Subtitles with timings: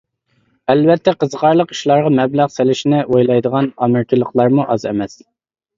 [0.73, 5.21] ئەلۋەتتە قىزىقارلىق ئىشلارغا مەبلەغ سېلىشنى ئويلايدىغان ئامېرىكىلىقلارمۇ ئاز ئەمەس.